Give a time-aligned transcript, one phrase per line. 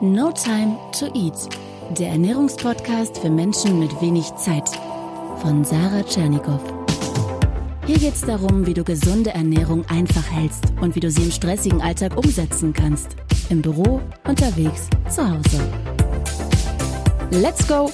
[0.00, 1.34] No Time to Eat,
[1.98, 4.68] der Ernährungspodcast für Menschen mit wenig Zeit
[5.40, 6.60] von Sarah Tschernikow.
[7.84, 11.32] Hier geht es darum, wie du gesunde Ernährung einfach hältst und wie du sie im
[11.32, 13.16] stressigen Alltag umsetzen kannst.
[13.48, 15.68] Im Büro, unterwegs, zu Hause.
[17.32, 17.90] Let's go!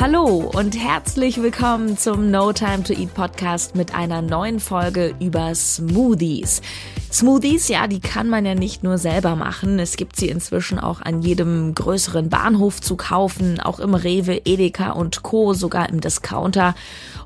[0.00, 5.54] Hallo und herzlich willkommen zum No Time to Eat Podcast mit einer neuen Folge über
[5.54, 6.60] Smoothies.
[7.12, 9.80] Smoothies, ja, die kann man ja nicht nur selber machen.
[9.80, 14.92] Es gibt sie inzwischen auch an jedem größeren Bahnhof zu kaufen, auch im Rewe, Edeka
[14.92, 16.76] und Co., sogar im Discounter.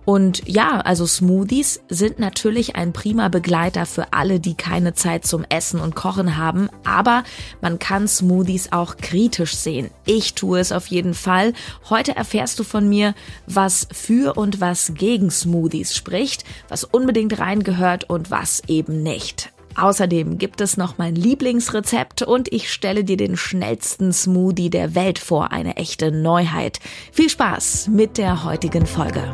[0.06, 5.44] Und ja, also Smoothies sind natürlich ein prima Begleiter für alle, die keine Zeit zum
[5.50, 7.22] Essen und Kochen haben, aber
[7.60, 9.90] man kann Smoothies auch kritisch sehen.
[10.06, 11.52] Ich tue es auf jeden Fall.
[11.88, 13.14] Heute erfährst du von mir,
[13.46, 19.53] was für und was gegen Smoothies spricht, was unbedingt reingehört und was eben nicht.
[19.76, 25.18] Außerdem gibt es noch mein Lieblingsrezept und ich stelle dir den schnellsten Smoothie der Welt
[25.18, 26.78] vor, eine echte Neuheit.
[27.10, 29.32] Viel Spaß mit der heutigen Folge.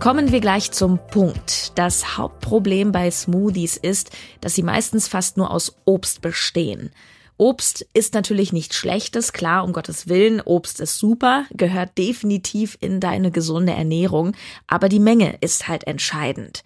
[0.00, 1.72] Kommen wir gleich zum Punkt.
[1.78, 6.90] Das Hauptproblem bei Smoothies ist, dass sie meistens fast nur aus Obst bestehen.
[7.38, 12.98] Obst ist natürlich nichts Schlechtes, klar, um Gottes Willen, Obst ist super, gehört definitiv in
[12.98, 14.32] deine gesunde Ernährung,
[14.66, 16.64] aber die Menge ist halt entscheidend.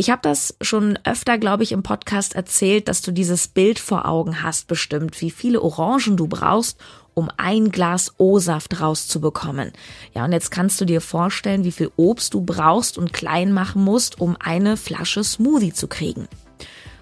[0.00, 4.06] Ich habe das schon öfter, glaube ich, im Podcast erzählt, dass du dieses Bild vor
[4.06, 6.78] Augen hast, bestimmt, wie viele Orangen du brauchst,
[7.14, 9.72] um ein Glas O-Saft rauszubekommen.
[10.14, 13.82] Ja, und jetzt kannst du dir vorstellen, wie viel Obst du brauchst und klein machen
[13.82, 16.28] musst, um eine Flasche Smoothie zu kriegen.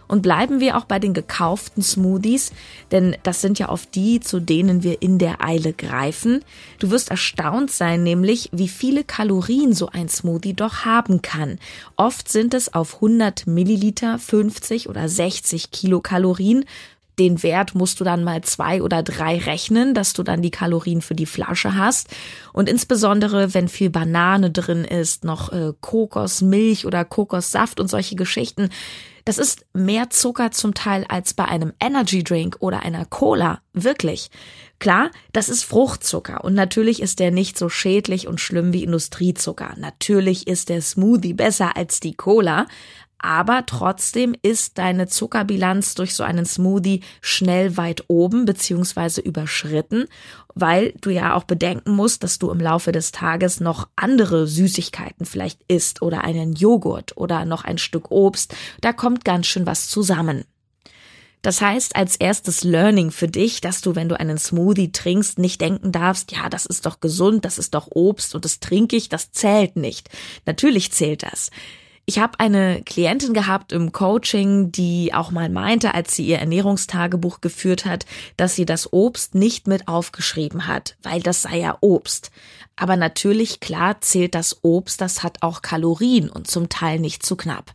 [0.09, 2.53] Und bleiben wir auch bei den gekauften Smoothies,
[2.93, 6.45] denn das sind ja oft die, zu denen wir in der Eile greifen.
[6.79, 11.59] Du wirst erstaunt sein, nämlich wie viele Kalorien so ein Smoothie doch haben kann.
[11.97, 16.65] Oft sind es auf 100 Milliliter 50 oder 60 Kilokalorien
[17.19, 21.01] den Wert musst du dann mal zwei oder drei rechnen, dass du dann die Kalorien
[21.01, 22.09] für die Flasche hast.
[22.53, 28.71] Und insbesondere, wenn viel Banane drin ist, noch äh, Kokosmilch oder Kokossaft und solche Geschichten,
[29.27, 33.61] das ist mehr Zucker zum Teil als bei einem Energy Drink oder einer Cola.
[33.73, 34.31] Wirklich.
[34.79, 39.75] Klar, das ist Fruchtzucker und natürlich ist der nicht so schädlich und schlimm wie Industriezucker.
[39.79, 42.67] Natürlich ist der Smoothie besser als die Cola,
[43.19, 50.07] aber trotzdem ist deine Zuckerbilanz durch so einen Smoothie schnell weit oben beziehungsweise überschritten,
[50.55, 55.27] weil du ja auch bedenken musst, dass du im Laufe des Tages noch andere Süßigkeiten
[55.27, 58.55] vielleicht isst oder einen Joghurt oder noch ein Stück Obst.
[58.81, 60.45] Da kommt ganz schön was zusammen.
[61.43, 65.61] Das heißt, als erstes Learning für dich, dass du, wenn du einen Smoothie trinkst, nicht
[65.61, 69.09] denken darfst, ja, das ist doch gesund, das ist doch Obst und das trinke ich,
[69.09, 70.11] das zählt nicht.
[70.45, 71.51] Natürlich zählt das.
[72.09, 77.41] Ich habe eine Klientin gehabt im Coaching, die auch mal meinte, als sie ihr Ernährungstagebuch
[77.41, 78.07] geführt hat,
[78.37, 82.31] dass sie das Obst nicht mit aufgeschrieben hat, weil das sei ja Obst.
[82.77, 87.35] Aber natürlich, klar, zählt das Obst, das hat auch Kalorien und zum Teil nicht zu
[87.35, 87.73] knapp.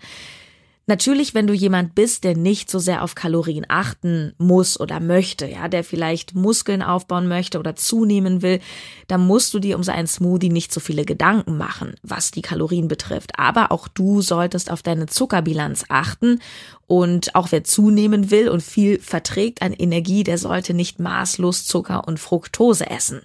[0.91, 5.47] Natürlich, wenn du jemand bist, der nicht so sehr auf Kalorien achten muss oder möchte,
[5.47, 8.59] ja, der vielleicht Muskeln aufbauen möchte oder zunehmen will,
[9.07, 12.89] dann musst du dir um seinen Smoothie nicht so viele Gedanken machen, was die Kalorien
[12.89, 13.39] betrifft.
[13.39, 16.41] Aber auch du solltest auf deine Zuckerbilanz achten
[16.87, 22.05] und auch wer zunehmen will und viel verträgt an Energie, der sollte nicht maßlos Zucker
[22.05, 23.21] und Fructose essen.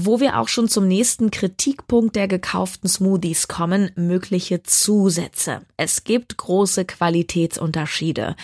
[0.00, 5.62] Wo wir auch schon zum nächsten Kritikpunkt der gekauften Smoothies kommen, mögliche Zusätze.
[5.76, 8.36] Es gibt große Qualitätsunterschiede.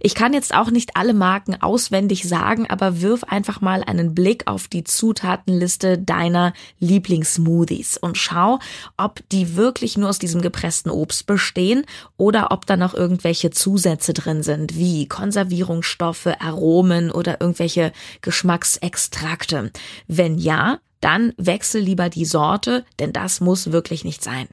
[0.00, 4.46] Ich kann jetzt auch nicht alle Marken auswendig sagen, aber wirf einfach mal einen Blick
[4.46, 8.58] auf die Zutatenliste deiner Lieblingssmoothies und schau,
[8.98, 11.86] ob die wirklich nur aus diesem gepressten Obst bestehen
[12.18, 19.72] oder ob da noch irgendwelche Zusätze drin sind, wie Konservierungsstoffe, Aromen oder irgendwelche Geschmacksextrakte.
[20.06, 24.48] Wenn ja, dann wechsel lieber die Sorte, denn das muss wirklich nicht sein.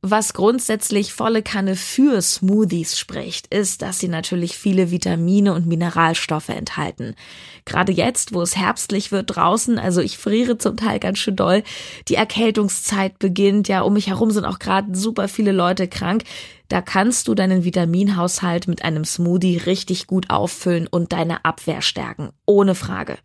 [0.00, 6.50] Was grundsätzlich volle Kanne für Smoothies spricht, ist, dass sie natürlich viele Vitamine und Mineralstoffe
[6.50, 7.16] enthalten.
[7.64, 11.64] Gerade jetzt, wo es herbstlich wird draußen, also ich friere zum Teil ganz schön doll,
[12.06, 16.22] die Erkältungszeit beginnt, ja, um mich herum sind auch gerade super viele Leute krank.
[16.68, 22.28] Da kannst du deinen Vitaminhaushalt mit einem Smoothie richtig gut auffüllen und deine Abwehr stärken.
[22.46, 23.18] Ohne Frage.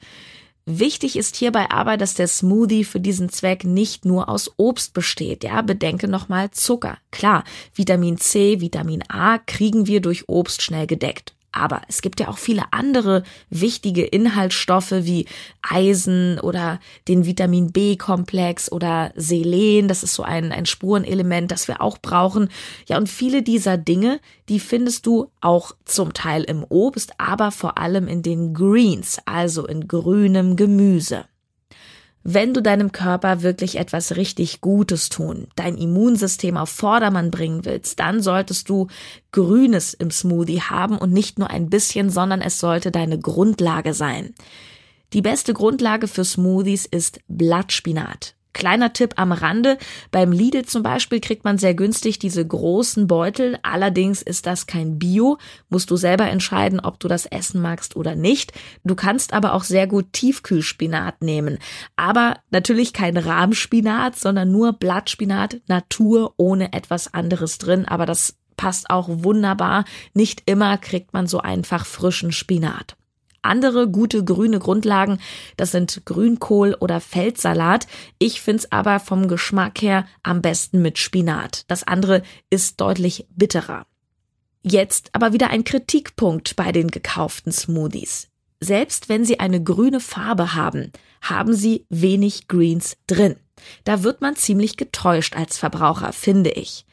[0.65, 5.43] Wichtig ist hierbei aber, dass der Smoothie für diesen Zweck nicht nur aus Obst besteht.
[5.43, 6.97] Ja, bedenke nochmal Zucker.
[7.11, 7.43] Klar,
[7.75, 11.33] Vitamin C, Vitamin A kriegen wir durch Obst schnell gedeckt.
[11.53, 15.27] Aber es gibt ja auch viele andere wichtige Inhaltsstoffe wie
[15.61, 19.87] Eisen oder den Vitamin B-Komplex oder Selen.
[19.87, 22.49] Das ist so ein, ein Spurenelement, das wir auch brauchen.
[22.87, 24.19] Ja, und viele dieser Dinge,
[24.49, 29.65] die findest du auch zum Teil im Obst, aber vor allem in den Greens, also
[29.67, 31.25] in grünem Gemüse.
[32.25, 37.99] Wenn du deinem Körper wirklich etwas richtig Gutes tun, dein Immunsystem auf Vordermann bringen willst,
[37.99, 38.87] dann solltest du
[39.33, 44.33] Grünes im Smoothie haben und nicht nur ein bisschen, sondern es sollte deine Grundlage sein.
[45.11, 48.35] Die beste Grundlage für Smoothies ist Blattspinat.
[48.53, 49.77] Kleiner Tipp am Rande.
[50.11, 53.57] Beim Lidl zum Beispiel kriegt man sehr günstig diese großen Beutel.
[53.63, 55.37] Allerdings ist das kein Bio.
[55.69, 58.53] Musst du selber entscheiden, ob du das essen magst oder nicht.
[58.83, 61.57] Du kannst aber auch sehr gut Tiefkühlspinat nehmen.
[61.95, 67.85] Aber natürlich kein Rahmspinat, sondern nur Blattspinat, Natur, ohne etwas anderes drin.
[67.85, 69.83] Aber das passt auch wunderbar.
[70.13, 72.95] Nicht immer kriegt man so einfach frischen Spinat.
[73.43, 75.19] Andere gute grüne Grundlagen,
[75.57, 77.87] das sind Grünkohl oder Feldsalat.
[78.17, 81.65] Ich find's aber vom Geschmack her am besten mit Spinat.
[81.67, 83.85] Das andere ist deutlich bitterer.
[84.61, 88.29] Jetzt aber wieder ein Kritikpunkt bei den gekauften Smoothies.
[88.61, 93.35] Selbst wenn sie eine grüne Farbe haben, haben sie wenig Greens drin.
[93.83, 96.85] Da wird man ziemlich getäuscht als Verbraucher, finde ich.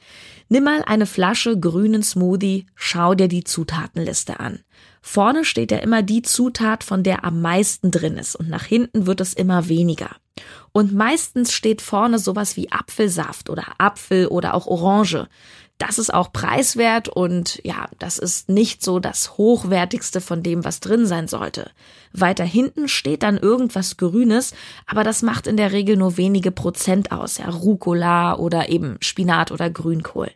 [0.49, 4.65] Nimm mal eine Flasche grünen Smoothie, schau dir die Zutatenliste an.
[5.03, 9.07] Vorne steht ja immer die Zutat, von der am meisten drin ist und nach hinten
[9.07, 10.11] wird es immer weniger.
[10.73, 15.29] Und meistens steht vorne sowas wie Apfelsaft oder Apfel oder auch Orange
[15.81, 20.81] das ist auch preiswert und ja, das ist nicht so das hochwertigste von dem, was
[20.81, 21.71] drin sein sollte.
[22.13, 24.53] Weiter hinten steht dann irgendwas Grünes,
[24.87, 29.53] aber das macht in der Regel nur wenige Prozent aus, ja, Rucola oder eben Spinat
[29.53, 30.31] oder Grünkohl.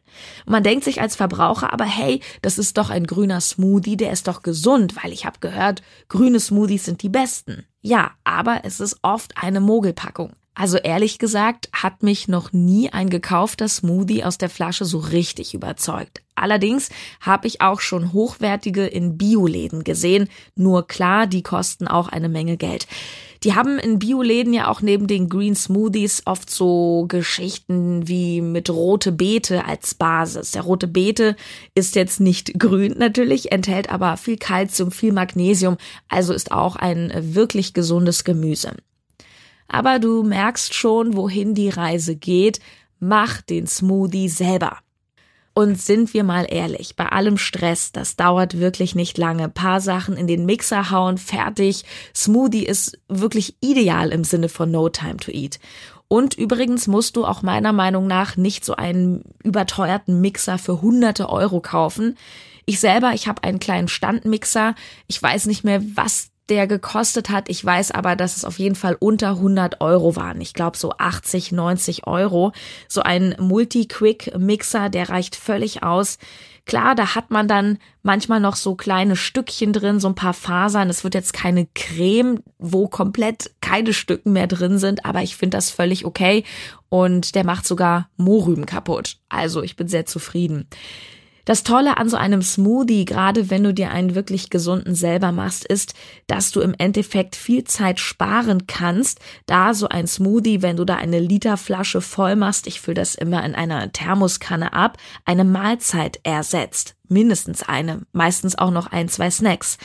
[0.46, 4.29] Man denkt sich als Verbraucher aber, hey, das ist doch ein grüner Smoothie, der ist
[4.29, 7.67] doch gesund, weil ich habe gehört, grüne Smoothies sind die besten.
[7.82, 10.32] Ja, aber es ist oft eine Mogelpackung.
[10.54, 15.52] Also ehrlich gesagt hat mich noch nie ein gekaufter Smoothie aus der Flasche so richtig
[15.52, 16.22] überzeugt.
[16.36, 16.90] Allerdings
[17.20, 20.28] habe ich auch schon hochwertige in Bioläden gesehen.
[20.54, 22.86] Nur klar, die kosten auch eine Menge Geld.
[23.42, 28.70] Die haben in Bioläden ja auch neben den Green Smoothies oft so Geschichten wie mit
[28.70, 30.52] rote Beete als Basis.
[30.52, 31.36] Der rote Beete
[31.74, 35.76] ist jetzt nicht grün natürlich, enthält aber viel Kalzium, viel Magnesium,
[36.08, 38.76] also ist auch ein wirklich gesundes Gemüse
[39.69, 42.61] aber du merkst schon, wohin die Reise geht.
[43.00, 44.78] Mach den Smoothie selber.
[45.56, 49.49] Und sind wir mal ehrlich, bei allem Stress, das dauert wirklich nicht lange.
[49.49, 51.84] Paar Sachen in den Mixer hauen, fertig.
[52.14, 55.61] Smoothie ist wirklich ideal im Sinne von No Time to Eat.
[56.08, 61.28] Und übrigens musst du auch meiner Meinung nach nicht so einen überteuerten Mixer für hunderte
[61.28, 62.17] Euro kaufen.
[62.67, 64.75] Ich selber, ich habe einen kleinen Standmixer.
[65.06, 67.49] Ich weiß nicht mehr, was der gekostet hat.
[67.49, 70.41] Ich weiß aber, dass es auf jeden Fall unter 100 Euro waren.
[70.41, 72.52] Ich glaube so 80, 90 Euro.
[72.88, 76.19] So ein Multi-Quick-Mixer, der reicht völlig aus.
[76.67, 80.88] Klar, da hat man dann manchmal noch so kleine Stückchen drin, so ein paar Fasern.
[80.88, 85.58] Es wird jetzt keine Creme, wo komplett keine Stücken mehr drin sind, aber ich finde
[85.58, 86.44] das völlig okay.
[86.88, 89.19] Und der macht sogar Mohrrüben kaputt.
[89.29, 90.67] Also ich bin sehr zufrieden.
[91.44, 95.64] Das Tolle an so einem Smoothie, gerade wenn du dir einen wirklich gesunden selber machst,
[95.64, 95.94] ist,
[96.26, 100.96] dass du im Endeffekt viel Zeit sparen kannst, da so ein Smoothie, wenn du da
[100.96, 106.96] eine Literflasche voll machst, ich fülle das immer in einer Thermoskanne ab, eine Mahlzeit ersetzt.
[107.08, 109.76] Mindestens eine, meistens auch noch ein, zwei Snacks.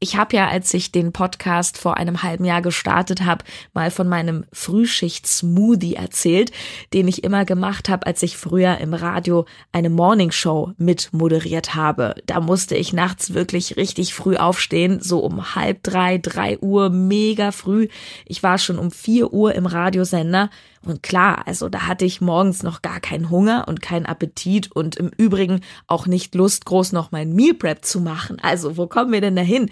[0.00, 4.08] Ich habe ja, als ich den Podcast vor einem halben Jahr gestartet habe, mal von
[4.08, 6.50] meinem Frühschicht-Smoothie erzählt,
[6.92, 12.16] den ich immer gemacht habe, als ich früher im Radio eine Morningshow mit moderiert habe.
[12.26, 17.52] Da musste ich nachts wirklich richtig früh aufstehen, so um halb drei, drei Uhr, mega
[17.52, 17.88] früh.
[18.26, 20.50] Ich war schon um vier Uhr im Radiosender
[20.86, 24.96] und klar, also da hatte ich morgens noch gar keinen Hunger und keinen Appetit und
[24.96, 28.38] im Übrigen auch nicht Lust, groß noch mein Meal Prep zu machen.
[28.42, 29.70] Also wo kommen wir denn dahin?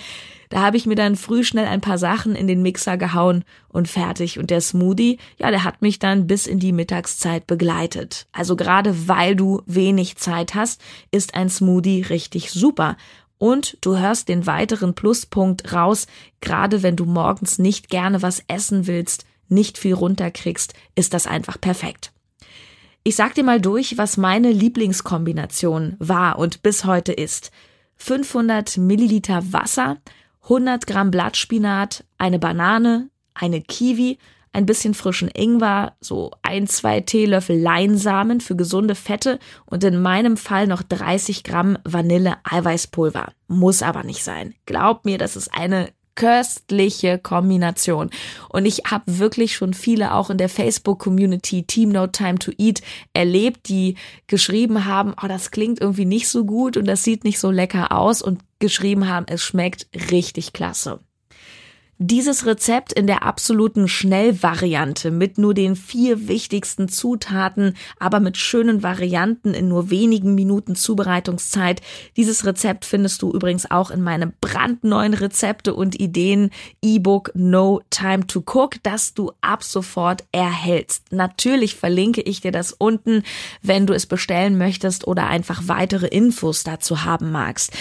[0.49, 3.89] Da habe ich mir dann früh schnell ein paar Sachen in den Mixer gehauen und
[3.89, 4.39] fertig.
[4.39, 8.27] Und der Smoothie, ja, der hat mich dann bis in die Mittagszeit begleitet.
[8.33, 12.97] Also gerade weil du wenig Zeit hast, ist ein Smoothie richtig super.
[13.39, 16.07] Und du hörst den weiteren Pluspunkt raus,
[16.41, 21.61] gerade wenn du morgens nicht gerne was essen willst, nicht viel runterkriegst, ist das einfach
[21.61, 22.13] perfekt.
[23.05, 27.51] Ich sag dir mal durch, was meine Lieblingskombination war und bis heute ist.
[27.97, 29.99] 500 Milliliter Wasser,
[30.45, 34.19] 100 Gramm Blattspinat, eine Banane, eine Kiwi,
[34.53, 40.37] ein bisschen frischen Ingwer, so ein, zwei Teelöffel Leinsamen für gesunde Fette und in meinem
[40.37, 43.33] Fall noch 30 Gramm Vanille-Eiweißpulver.
[43.49, 44.55] Muss aber nicht sein.
[44.67, 48.11] Glaub mir, das ist eine köstliche Kombination.
[48.49, 52.83] Und ich habe wirklich schon viele auch in der Facebook-Community Team No Time to Eat
[53.13, 57.39] erlebt, die geschrieben haben, oh, das klingt irgendwie nicht so gut und das sieht nicht
[57.39, 61.01] so lecker aus und geschrieben haben, es schmeckt richtig klasse.
[62.05, 68.83] Dieses Rezept in der absoluten Schnellvariante mit nur den vier wichtigsten Zutaten, aber mit schönen
[68.83, 71.81] Varianten in nur wenigen Minuten Zubereitungszeit.
[72.17, 76.51] Dieses Rezept findest du übrigens auch in meinem brandneuen Rezepte und Ideen
[76.83, 81.13] E-Book No Time to Cook, das du ab sofort erhältst.
[81.13, 83.23] Natürlich verlinke ich dir das unten,
[83.63, 87.73] wenn du es bestellen möchtest oder einfach weitere Infos dazu haben magst.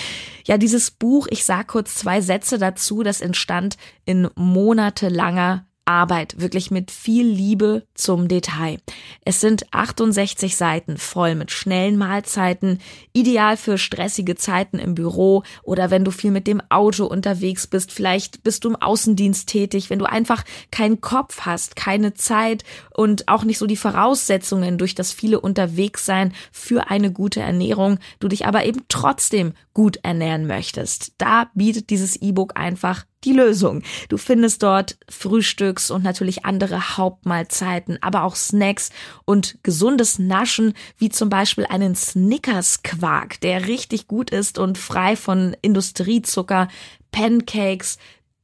[0.46, 6.70] Ja, dieses Buch, ich sag kurz zwei Sätze dazu, das entstand in monatelanger Arbeit, wirklich
[6.72, 8.78] mit viel Liebe zum Detail.
[9.26, 12.80] Es sind 68 Seiten voll mit schnellen Mahlzeiten,
[13.14, 17.92] ideal für stressige Zeiten im Büro oder wenn du viel mit dem Auto unterwegs bist,
[17.92, 22.64] vielleicht bist du im Außendienst tätig, wenn du einfach keinen Kopf hast, keine Zeit
[22.96, 27.98] und auch nicht so die Voraussetzungen durch das viele unterwegs sein für eine gute Ernährung,
[28.20, 31.14] du dich aber eben trotzdem gut ernähren möchtest.
[31.18, 33.84] Da bietet dieses E-Book einfach die Lösung.
[34.10, 38.90] Du findest dort Frühstücks und natürlich andere Hauptmahlzeiten, aber auch Snacks
[39.26, 45.56] und gesundes Naschen, wie zum Beispiel einen Snickers-Quark, der richtig gut ist und frei von
[45.62, 46.68] Industriezucker,
[47.12, 47.98] Pancakes,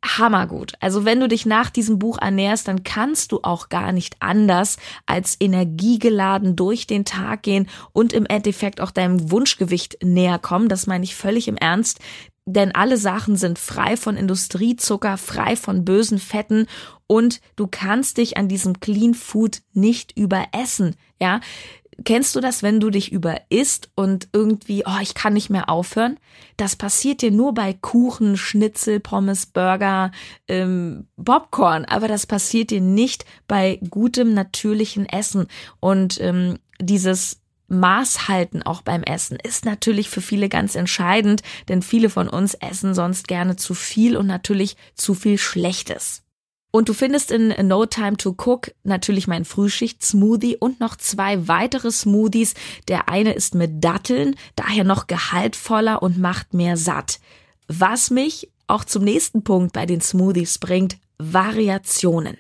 [0.07, 0.73] hammergut.
[0.79, 4.77] Also wenn du dich nach diesem Buch ernährst, dann kannst du auch gar nicht anders
[5.05, 10.69] als energiegeladen durch den Tag gehen und im Endeffekt auch deinem Wunschgewicht näher kommen.
[10.69, 11.99] Das meine ich völlig im Ernst
[12.49, 16.67] denn alle Sachen sind frei von Industriezucker, frei von bösen Fetten
[17.05, 21.41] und du kannst dich an diesem Clean Food nicht überessen, ja?
[22.05, 26.19] Kennst du das, wenn du dich überisst und irgendwie, oh, ich kann nicht mehr aufhören?
[26.55, 30.11] Das passiert dir nur bei Kuchen, Schnitzel, Pommes, Burger,
[30.47, 35.47] ähm, Popcorn, aber das passiert dir nicht bei gutem, natürlichen Essen.
[35.79, 41.81] Und ähm, dieses Maß halten auch beim Essen ist natürlich für viele ganz entscheidend, denn
[41.81, 46.23] viele von uns essen sonst gerne zu viel und natürlich zu viel Schlechtes.
[46.71, 51.91] Und du findest in No Time to Cook natürlich mein Frühschicht-Smoothie und noch zwei weitere
[51.91, 52.53] Smoothies.
[52.87, 57.19] Der eine ist mit Datteln, daher noch gehaltvoller und macht mehr satt.
[57.67, 62.37] Was mich auch zum nächsten Punkt bei den Smoothies bringt, Variationen.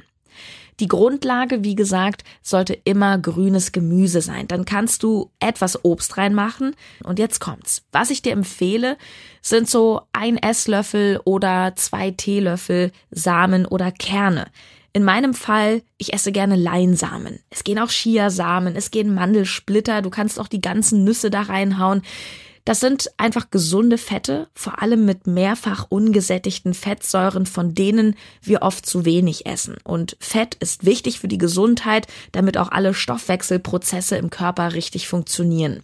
[0.79, 4.47] Die Grundlage, wie gesagt, sollte immer grünes Gemüse sein.
[4.47, 6.75] Dann kannst du etwas Obst reinmachen.
[7.03, 7.83] Und jetzt kommt's.
[7.91, 8.97] Was ich dir empfehle,
[9.41, 14.47] sind so ein Esslöffel oder zwei Teelöffel Samen oder Kerne.
[14.93, 17.39] In meinem Fall, ich esse gerne Leinsamen.
[17.49, 22.01] Es gehen auch Chiasamen, es gehen Mandelsplitter, du kannst auch die ganzen Nüsse da reinhauen.
[22.67, 28.85] Das sind einfach gesunde Fette, vor allem mit mehrfach ungesättigten Fettsäuren, von denen wir oft
[28.85, 29.77] zu wenig essen.
[29.85, 35.81] Und Fett ist wichtig für die Gesundheit, damit auch alle Stoffwechselprozesse im Körper richtig funktionieren.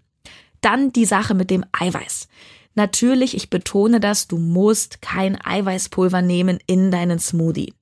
[0.60, 2.28] Dann die Sache mit dem Eiweiß.
[2.75, 7.74] Natürlich, ich betone das, du musst kein Eiweißpulver nehmen in deinen Smoothie.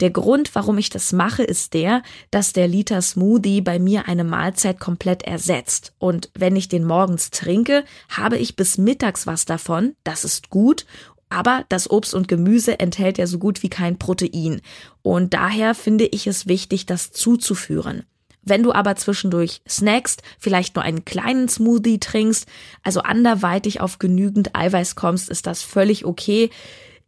[0.00, 4.24] Der Grund, warum ich das mache, ist der, dass der Liter Smoothie bei mir eine
[4.24, 5.92] Mahlzeit komplett ersetzt.
[5.98, 9.94] Und wenn ich den morgens trinke, habe ich bis mittags was davon.
[10.02, 10.86] Das ist gut.
[11.28, 14.62] Aber das Obst und Gemüse enthält ja so gut wie kein Protein.
[15.02, 18.04] Und daher finde ich es wichtig, das zuzuführen.
[18.42, 22.48] Wenn du aber zwischendurch snackst, vielleicht nur einen kleinen Smoothie trinkst,
[22.82, 26.50] also anderweitig auf genügend Eiweiß kommst, ist das völlig okay.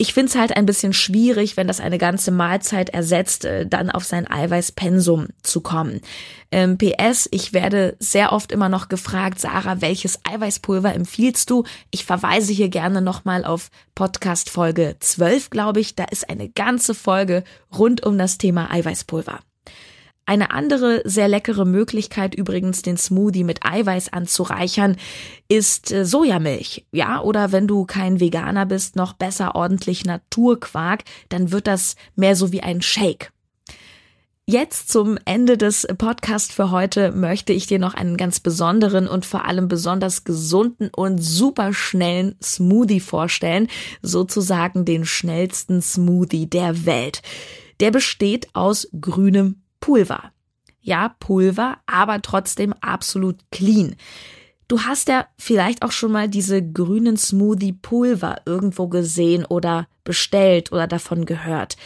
[0.03, 3.89] Ich finde es halt ein bisschen schwierig, wenn das eine ganze Mahlzeit ersetzt, äh, dann
[3.89, 6.01] auf sein Eiweißpensum zu kommen.
[6.51, 11.63] Ähm, PS, ich werde sehr oft immer noch gefragt, Sarah, welches Eiweißpulver empfiehlst du?
[11.93, 15.95] Ich verweise hier gerne nochmal auf Podcast Folge 12, glaube ich.
[15.95, 19.39] Da ist eine ganze Folge rund um das Thema Eiweißpulver.
[20.33, 24.97] Eine andere sehr leckere Möglichkeit übrigens, den Smoothie mit Eiweiß anzureichern,
[25.47, 26.87] ist äh, Sojamilch.
[26.91, 32.35] Ja, oder wenn du kein Veganer bist, noch besser ordentlich Naturquark, dann wird das mehr
[32.35, 33.31] so wie ein Shake.
[34.47, 39.27] Jetzt zum Ende des Podcasts für heute möchte ich dir noch einen ganz besonderen und
[39.27, 43.69] vor allem besonders gesunden und super schnellen Smoothie vorstellen,
[44.01, 47.21] sozusagen den schnellsten Smoothie der Welt.
[47.81, 50.33] Der besteht aus grünem Pulver.
[50.81, 53.97] Ja, Pulver, aber trotzdem absolut clean.
[54.69, 60.73] Du hast ja vielleicht auch schon mal diese grünen Smoothie Pulver irgendwo gesehen oder bestellt
[60.73, 61.77] oder davon gehört.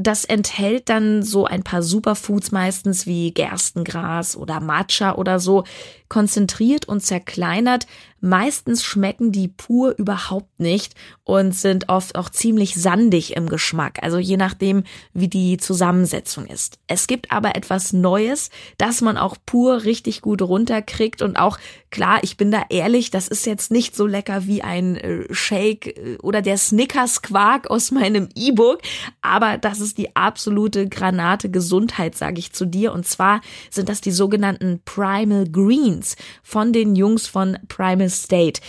[0.00, 5.64] das enthält dann so ein paar Superfoods meistens wie Gerstengras oder Matcha oder so,
[6.08, 7.88] konzentriert und zerkleinert.
[8.20, 14.18] Meistens schmecken die pur überhaupt nicht und sind oft auch ziemlich sandig im Geschmack, also
[14.18, 14.82] je nachdem,
[15.12, 16.78] wie die Zusammensetzung ist.
[16.88, 21.58] Es gibt aber etwas Neues, das man auch pur richtig gut runterkriegt und auch
[21.90, 25.86] klar, ich bin da ehrlich, das ist jetzt nicht so lecker wie ein äh, Shake
[25.86, 28.80] äh, oder der Snickers Quark aus meinem E-Book,
[29.20, 34.00] aber das ist die absolute Granate Gesundheit, sage ich zu dir und zwar sind das
[34.00, 38.60] die sogenannten Primal Greens von den Jungs von Primal State.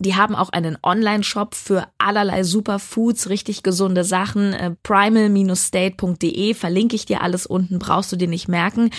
[0.00, 4.52] Die haben auch einen Online-Shop für allerlei Superfoods, richtig gesunde Sachen.
[4.52, 8.90] Äh, primal-state.de verlinke ich dir alles unten, brauchst du dir nicht merken.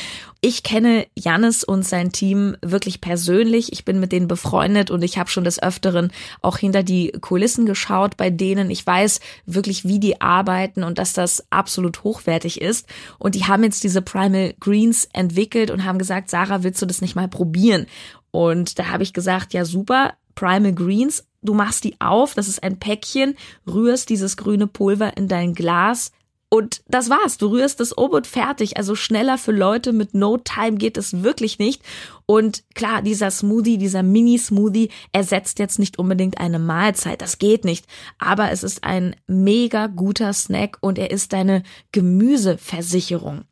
[0.41, 3.71] Ich kenne Jannis und sein Team wirklich persönlich.
[3.71, 7.65] Ich bin mit denen befreundet und ich habe schon des Öfteren auch hinter die Kulissen
[7.65, 8.69] geschaut bei denen.
[8.69, 12.87] Ich weiß wirklich, wie die arbeiten und dass das absolut hochwertig ist.
[13.19, 17.01] Und die haben jetzt diese Primal Greens entwickelt und haben gesagt, Sarah, willst du das
[17.01, 17.85] nicht mal probieren?
[18.31, 21.25] Und da habe ich gesagt, ja super, Primal Greens.
[21.41, 23.36] Du machst die auf, das ist ein Päckchen,
[23.67, 26.12] rührst dieses grüne Pulver in dein Glas
[26.50, 27.38] und das war's.
[27.38, 28.77] Du rührst das Obut fertig.
[28.77, 31.84] Also schneller für Leute mit No Time geht es wirklich nicht.
[32.25, 37.22] Und klar, dieser Smoothie, dieser Mini-Smoothie ersetzt jetzt nicht unbedingt eine Mahlzeit.
[37.22, 37.86] Das geht nicht.
[38.17, 43.43] Aber es ist ein mega guter Snack und er ist deine Gemüseversicherung.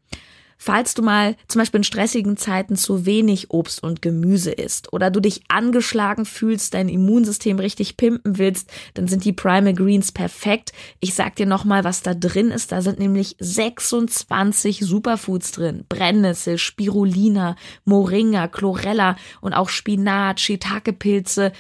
[0.58, 5.12] Falls du mal zum Beispiel in stressigen Zeiten zu wenig Obst und Gemüse isst oder
[5.12, 10.74] du dich angeschlagen fühlst, dein Immunsystem richtig pimpen willst, dann sind die Primal Greens perfekt.
[11.00, 12.72] Ich sag dir nochmal, was da drin ist.
[12.72, 15.86] Da sind nämlich 26 Superfoods drin.
[15.88, 21.52] Brennnessel, Spirulina, Moringa, Chlorella und auch Spinat, Shiitake-Pilze,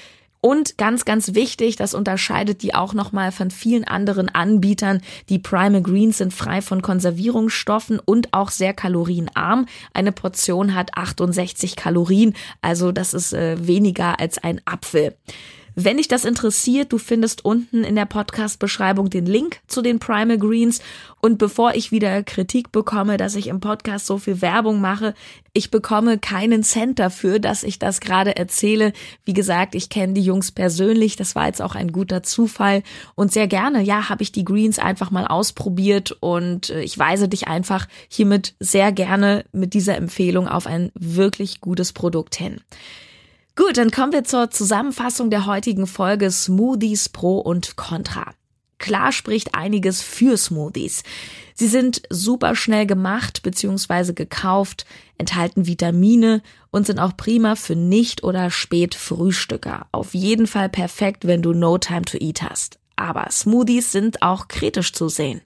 [0.47, 5.01] und ganz, ganz wichtig, das unterscheidet die auch nochmal von vielen anderen Anbietern.
[5.27, 9.65] Die Primal Greens sind frei von Konservierungsstoffen und auch sehr kalorienarm.
[9.93, 15.17] Eine Portion hat 68 Kalorien, also das ist äh, weniger als ein Apfel.
[15.79, 20.39] Wenn dich das interessiert, du findest unten in der Podcast-Beschreibung den Link zu den Primal
[20.39, 20.81] Greens.
[21.21, 25.13] Und bevor ich wieder Kritik bekomme, dass ich im Podcast so viel Werbung mache,
[25.53, 28.91] ich bekomme keinen Cent dafür, dass ich das gerade erzähle.
[29.23, 31.15] Wie gesagt, ich kenne die Jungs persönlich.
[31.15, 32.81] Das war jetzt auch ein guter Zufall.
[33.13, 37.27] Und sehr gerne, ja, habe ich die Greens einfach mal ausprobiert und äh, ich weise
[37.27, 42.61] dich einfach hiermit sehr gerne mit dieser Empfehlung auf ein wirklich gutes Produkt hin.
[43.57, 48.35] Gut, dann kommen wir zur Zusammenfassung der heutigen Folge Smoothies Pro und Contra.
[48.77, 51.01] Klar spricht einiges für Smoothies.
[51.55, 54.13] Sie sind super schnell gemacht bzw.
[54.13, 54.85] gekauft,
[55.17, 59.87] enthalten Vitamine und sind auch prima für Nicht- oder Spätfrühstücker.
[59.91, 62.77] Auf jeden Fall perfekt, wenn du No Time to Eat hast.
[62.95, 65.41] Aber Smoothies sind auch kritisch zu sehen.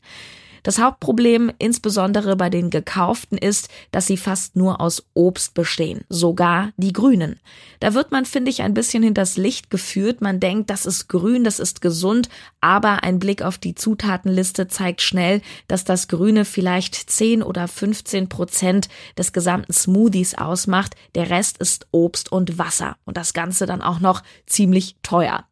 [0.63, 6.71] Das Hauptproblem insbesondere bei den gekauften ist, dass sie fast nur aus Obst bestehen, sogar
[6.77, 7.39] die grünen.
[7.79, 10.21] Da wird man, finde ich, ein bisschen hinters Licht geführt.
[10.21, 15.01] Man denkt, das ist grün, das ist gesund, aber ein Blick auf die Zutatenliste zeigt
[15.01, 20.95] schnell, dass das Grüne vielleicht 10 oder 15 Prozent des gesamten Smoothies ausmacht.
[21.15, 25.45] Der Rest ist Obst und Wasser und das Ganze dann auch noch ziemlich teuer.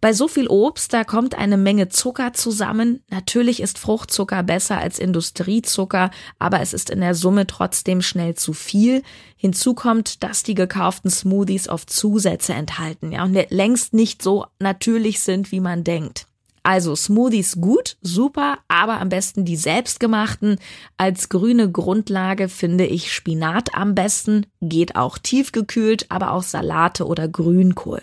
[0.00, 3.02] Bei so viel Obst, da kommt eine Menge Zucker zusammen.
[3.10, 8.54] Natürlich ist Fruchtzucker besser als Industriezucker, aber es ist in der Summe trotzdem schnell zu
[8.54, 9.02] viel.
[9.36, 15.20] Hinzu kommt, dass die gekauften Smoothies oft Zusätze enthalten, ja, und längst nicht so natürlich
[15.20, 16.26] sind, wie man denkt.
[16.62, 20.58] Also Smoothies gut, super, aber am besten die selbstgemachten.
[20.96, 27.28] Als grüne Grundlage finde ich Spinat am besten, geht auch tiefgekühlt, aber auch Salate oder
[27.28, 28.02] Grünkohl.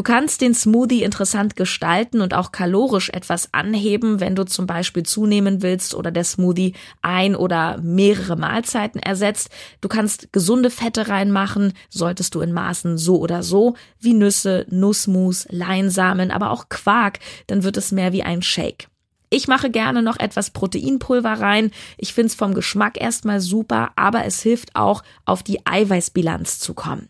[0.00, 5.02] Du kannst den Smoothie interessant gestalten und auch kalorisch etwas anheben, wenn du zum Beispiel
[5.02, 9.50] zunehmen willst oder der Smoothie ein oder mehrere Mahlzeiten ersetzt.
[9.82, 15.46] Du kannst gesunde Fette reinmachen, solltest du in Maßen so oder so, wie Nüsse, Nussmus,
[15.50, 18.88] Leinsamen, aber auch Quark, dann wird es mehr wie ein Shake.
[19.28, 21.72] Ich mache gerne noch etwas Proteinpulver rein.
[21.98, 26.72] Ich finde es vom Geschmack erstmal super, aber es hilft auch, auf die Eiweißbilanz zu
[26.72, 27.09] kommen.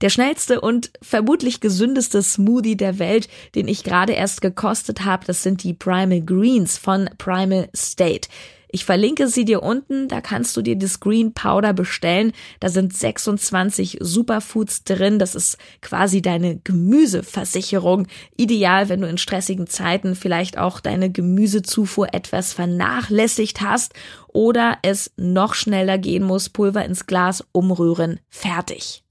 [0.00, 5.42] Der schnellste und vermutlich gesündeste Smoothie der Welt, den ich gerade erst gekostet habe, das
[5.42, 8.28] sind die Primal Greens von Primal State.
[8.70, 12.32] Ich verlinke sie dir unten, da kannst du dir das Green Powder bestellen.
[12.60, 15.18] Da sind 26 Superfoods drin.
[15.18, 18.06] Das ist quasi deine Gemüseversicherung.
[18.36, 23.94] Ideal, wenn du in stressigen Zeiten vielleicht auch deine Gemüsezufuhr etwas vernachlässigt hast
[24.28, 26.50] oder es noch schneller gehen muss.
[26.50, 28.20] Pulver ins Glas umrühren.
[28.28, 29.02] Fertig.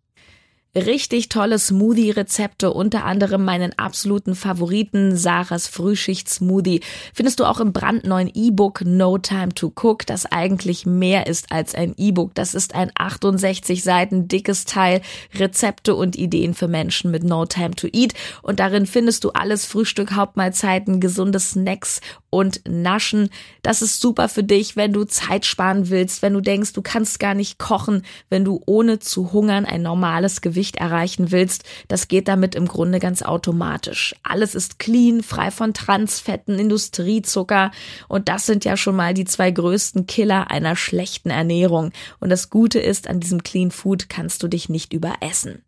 [0.86, 6.82] Richtig tolle Smoothie-Rezepte, unter anderem meinen absoluten Favoriten Sarahs Frühschicht-Smoothie,
[7.14, 11.76] findest du auch im brandneuen E-Book No Time to Cook, das eigentlich mehr ist als
[11.76, 12.36] ein E-Book.
[12.36, 15.02] Das ist ein 68 Seiten dickes Teil,
[15.36, 18.14] Rezepte und Ideen für Menschen mit No Time to Eat.
[18.42, 22.02] Und darin findest du alles Frühstück, Hauptmahlzeiten, gesunde Snacks
[22.38, 23.32] und Naschen.
[23.64, 27.20] Das ist super für dich, wenn du Zeit sparen willst, wenn du denkst, du kannst
[27.20, 31.64] gar nicht kochen, wenn du ohne zu hungern ein normales Gewicht erreichen willst.
[31.88, 34.14] Das geht damit im Grunde ganz automatisch.
[34.22, 37.72] Alles ist clean, frei von Transfetten, Industriezucker
[38.08, 41.92] und das sind ja schon mal die zwei größten Killer einer schlechten Ernährung.
[42.20, 45.64] Und das Gute ist, an diesem Clean Food kannst du dich nicht überessen.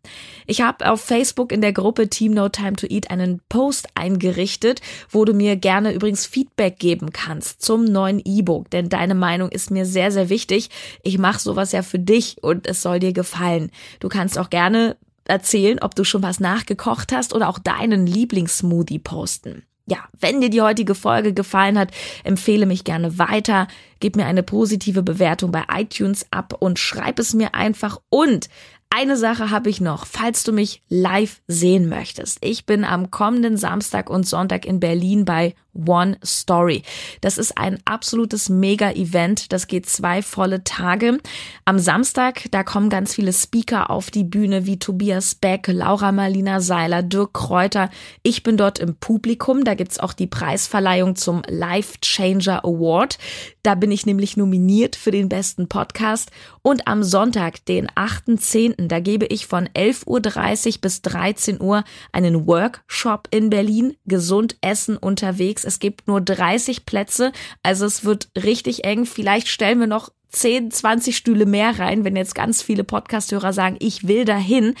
[0.46, 4.80] Ich habe auf Facebook in der Gruppe Team No Time to Eat einen Post eingerichtet,
[5.08, 9.70] wo du mir gerne übrigens Feedback geben kannst zum neuen E-Book, denn deine Meinung ist
[9.70, 10.68] mir sehr, sehr wichtig.
[11.02, 13.70] Ich mache sowas ja für dich und es soll dir gefallen.
[14.00, 18.98] Du kannst auch gerne erzählen, ob du schon was nachgekocht hast oder auch deinen Lieblingssmoothie
[18.98, 19.62] posten.
[19.86, 21.90] Ja, wenn dir die heutige Folge gefallen hat,
[22.22, 23.66] empfehle mich gerne weiter,
[23.98, 28.48] gib mir eine positive Bewertung bei iTunes ab und schreib es mir einfach und
[28.92, 32.38] eine Sache habe ich noch, falls du mich live sehen möchtest.
[32.42, 36.82] Ich bin am kommenden Samstag und Sonntag in Berlin bei One Story.
[37.20, 39.52] Das ist ein absolutes Mega-Event.
[39.52, 41.18] Das geht zwei volle Tage.
[41.64, 46.60] Am Samstag, da kommen ganz viele Speaker auf die Bühne wie Tobias Beck, Laura Marlina
[46.60, 47.90] Seiler, Dirk Kräuter.
[48.24, 49.64] Ich bin dort im Publikum.
[49.64, 53.18] Da gibt's auch die Preisverleihung zum Life Changer Award.
[53.62, 56.30] Da bin ich nämlich nominiert für den besten Podcast.
[56.62, 62.46] Und am Sonntag, den 8.10., da gebe ich von 11.30 Uhr bis 13 Uhr einen
[62.46, 63.96] Workshop in Berlin.
[64.06, 65.64] Gesund essen unterwegs unterwegs.
[65.64, 69.06] Es gibt nur 30 Plätze, also es wird richtig eng.
[69.06, 73.76] Vielleicht stellen wir noch 10, 20 Stühle mehr rein, wenn jetzt ganz viele Podcasthörer sagen,
[73.80, 74.74] ich will dahin.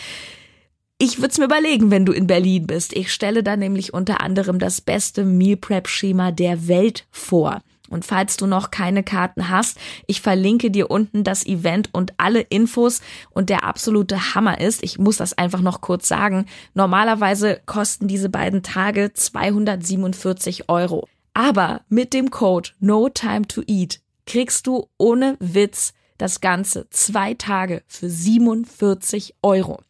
[0.98, 2.92] Ich würde es mir überlegen, wenn du in Berlin bist.
[2.92, 7.62] Ich stelle da nämlich unter anderem das beste Meal Prep Schema der Welt vor.
[7.90, 9.76] Und falls du noch keine Karten hast,
[10.06, 13.02] ich verlinke dir unten das Event und alle Infos.
[13.30, 18.30] Und der absolute Hammer ist, ich muss das einfach noch kurz sagen, normalerweise kosten diese
[18.30, 21.06] beiden Tage 247 Euro.
[21.34, 27.34] Aber mit dem Code No Time to Eat kriegst du ohne Witz das Ganze zwei
[27.34, 29.80] Tage für 47 Euro.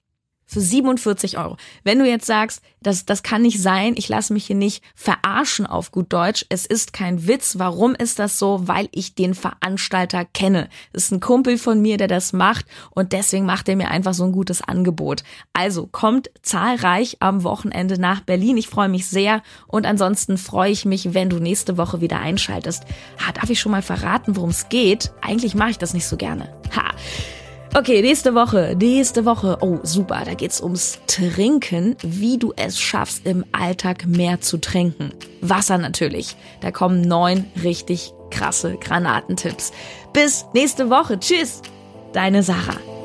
[0.50, 1.56] Für 47 Euro.
[1.84, 5.64] Wenn du jetzt sagst, das, das kann nicht sein, ich lasse mich hier nicht verarschen
[5.64, 7.60] auf gut Deutsch, es ist kein Witz.
[7.60, 8.66] Warum ist das so?
[8.66, 10.68] Weil ich den Veranstalter kenne.
[10.92, 14.12] Es ist ein Kumpel von mir, der das macht und deswegen macht er mir einfach
[14.12, 15.22] so ein gutes Angebot.
[15.52, 18.56] Also kommt zahlreich am Wochenende nach Berlin.
[18.56, 22.82] Ich freue mich sehr und ansonsten freue ich mich, wenn du nächste Woche wieder einschaltest.
[23.24, 25.12] Ha, darf ich schon mal verraten, worum es geht?
[25.20, 26.52] Eigentlich mache ich das nicht so gerne.
[26.74, 26.90] Ha.
[27.72, 29.58] Okay, nächste Woche, nächste Woche.
[29.60, 35.12] Oh, super, da geht's ums Trinken, wie du es schaffst, im Alltag mehr zu trinken.
[35.40, 36.34] Wasser natürlich.
[36.60, 39.70] Da kommen neun richtig krasse Granatentipps.
[40.12, 41.20] Bis nächste Woche.
[41.20, 41.62] Tschüss,
[42.12, 42.99] deine Sarah.